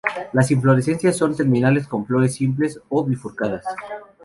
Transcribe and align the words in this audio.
Las 0.33 0.49
inflorescencias 0.49 1.15
son 1.15 1.35
terminales 1.35 1.85
con 1.85 2.07
flores 2.07 2.33
simples 2.33 2.81
o 2.89 3.05
bifurcadas. 3.05 3.63